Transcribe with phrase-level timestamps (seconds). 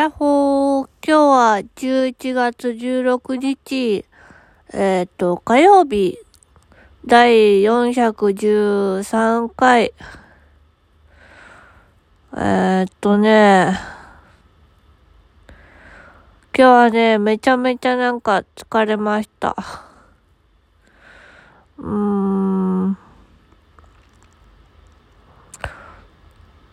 [0.00, 4.06] やっほー、今日は11月16日、
[4.72, 6.18] えっ、と、火曜日、
[7.04, 9.92] 第413回。
[12.34, 13.78] えっとね、
[16.56, 19.54] 今日はね、めちゃめちゃなんか疲れました。
[21.76, 22.96] うーん。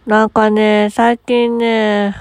[0.06, 2.16] なんかね、最近ね、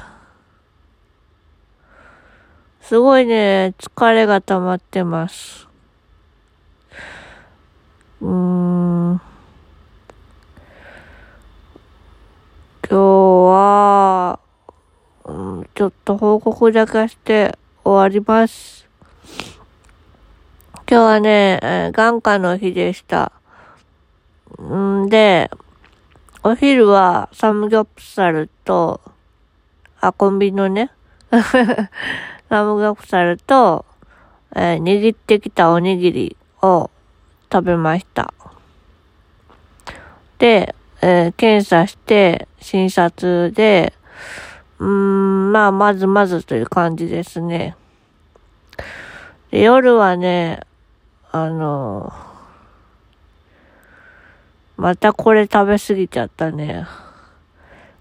[2.89, 5.67] すごいね、疲れが溜まってます。
[8.21, 9.21] うーん。
[12.89, 14.39] 今日は、
[15.25, 18.89] うん、ちょっと報告だけして終わります。
[20.89, 23.33] 今日はね、えー、眼科の日でした。
[24.63, 25.51] んで、
[26.45, 29.01] お昼はサムギョプサルと、
[30.01, 30.93] あ、コンビニのね、
[32.49, 33.85] サムギョプサルと、
[34.55, 36.91] えー、握ってきたおにぎりを
[37.53, 38.33] 食べました。
[40.39, 43.93] で、えー、検査して、診察で、
[44.79, 47.77] うーん、まあ、まずまずという感じですね。
[49.51, 50.61] で夜はね、
[51.33, 52.13] あの
[54.77, 56.87] またこれ食べ過ぎちゃったね。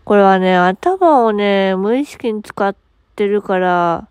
[0.03, 2.75] これはね、頭をね、無意識に使っ
[3.15, 4.07] てるから、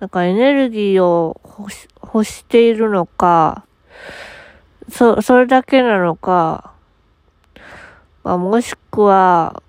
[0.00, 3.64] なんかエネルギーを欲し欲しているのか、
[4.90, 6.72] そ、それだけなのか、
[8.22, 9.62] まあ、もしくは、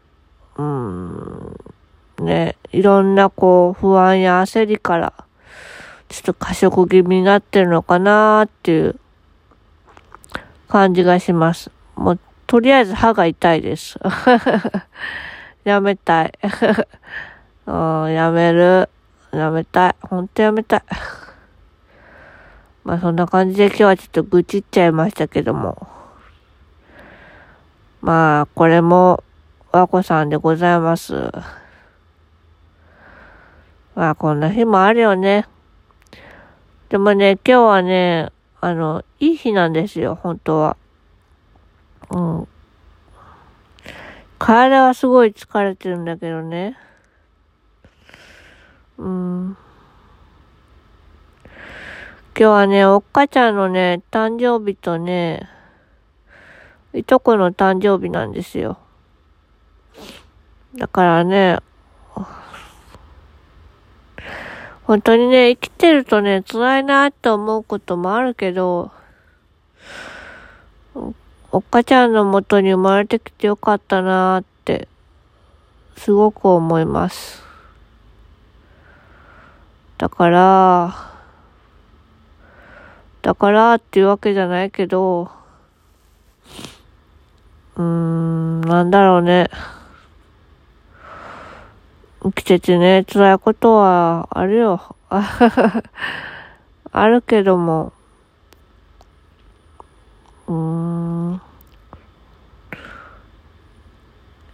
[0.57, 1.55] うん、
[2.19, 5.13] ね、いろんなこう不安や焦りから、
[6.09, 8.99] ちょっと過食気味になってるのかなっていう
[10.67, 11.71] 感じがします。
[11.95, 13.99] もう、とりあえず歯が痛いです。
[15.63, 16.33] やめたい。
[17.67, 18.89] うん、やめる。
[19.31, 19.95] やめたい。
[20.01, 20.83] ほんとやめたい。
[22.83, 25.87] まあそんな感じで今日はちょっと愚痴っちゃいましたけども。
[28.01, 29.23] まあ、これも、
[29.71, 31.31] 和子さんでございます。
[33.95, 35.45] まあ、こんな日もあるよね。
[36.89, 38.31] でもね、今日はね、
[38.61, 40.77] あの、いい日なんですよ、本当は。
[42.11, 42.47] うん。
[44.39, 46.77] 体はすごい疲れてるんだけどね。
[48.97, 49.57] うん。
[52.39, 55.49] 今日はね、おっかちゃんのね、誕生日とね、
[56.93, 58.77] いとこの誕生日なんですよ。
[60.75, 61.59] だからね、
[64.83, 68.91] 本当にね、生きてるとね、辛いなって思うこともあるけど、
[71.51, 74.87] おっかちゃんの元に生まれてきてよかったなって、
[75.97, 77.46] すごく思います。
[79.97, 80.95] だから、
[83.23, 85.31] だからっていうわけじゃないけど、
[87.75, 89.49] うーん、なんだろうね。
[92.21, 94.95] 生きててね、辛いことはあるよ。
[96.91, 97.91] あるけども、
[100.47, 100.53] うー
[101.33, 101.41] ん。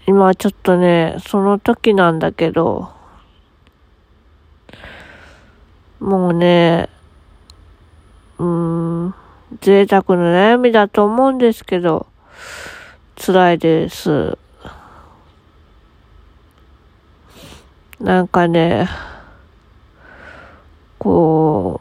[0.06, 3.03] 今ちょっとね、その時なんだけど、
[6.03, 6.90] もうね、
[8.38, 9.16] うーん、
[9.62, 12.08] 贅沢な悩みだと思うんですけど、
[13.16, 14.38] 辛いです。
[18.02, 18.90] なんかね、
[21.00, 21.80] こ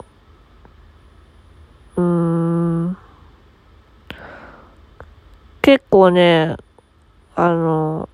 [1.97, 2.97] う、うーん、
[5.63, 6.57] 結構ね、
[7.35, 8.09] あの、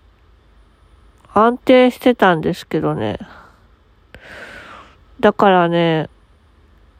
[1.34, 3.18] 安定してたんですけどね。
[5.20, 6.08] だからね、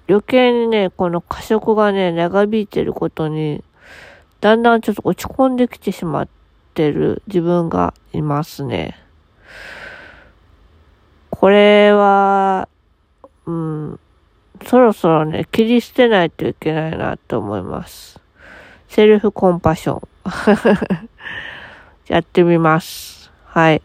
[0.09, 3.63] 余計にね、この過食がね、長引いてることに、
[4.41, 6.29] だんだんちょっと落ち込んできてしまっ
[6.75, 8.97] てる自分がいますね。
[11.31, 12.69] これは、
[13.47, 14.01] うん、
[14.65, 18.21] そろそろね、切り捨てないといけないなと思います。
[18.89, 20.09] セルフコンパッション。
[22.09, 23.31] やってみます。
[23.45, 23.83] はい。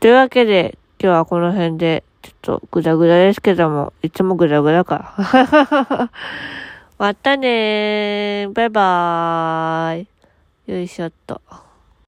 [0.00, 2.04] というわけで、今日はこの辺で、
[2.42, 5.14] っとぐだぐだですけども、いつもぐだぐだか。
[6.98, 8.52] またねー。
[8.52, 10.72] バイバーイ。
[10.72, 11.40] よいしょっと。